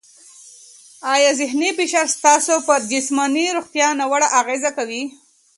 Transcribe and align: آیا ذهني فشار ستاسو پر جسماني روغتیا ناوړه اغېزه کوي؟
آیا 1.13 1.31
ذهني 1.41 1.69
فشار 1.77 2.07
ستاسو 2.15 2.53
پر 2.67 2.79
جسماني 2.91 3.45
روغتیا 3.57 3.87
ناوړه 3.99 4.27
اغېزه 4.39 4.71
کوي؟ 4.77 5.03